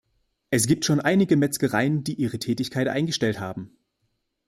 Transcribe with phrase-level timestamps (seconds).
[0.49, 3.77] Es gibt schon einige Metzgereien, die ihre Tätigkeit eingestellt haben.